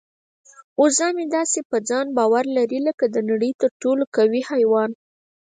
وزه 0.81 1.07
مې 1.15 1.25
داسې 1.35 1.59
په 1.69 1.77
ځان 1.89 2.07
باور 2.17 2.45
لري 2.57 2.79
لکه 2.87 3.05
د 3.09 3.17
نړۍ 3.29 3.51
تر 3.61 3.69
ټولو 3.81 4.03
قوي 4.15 4.41
حیوان. 4.49 4.91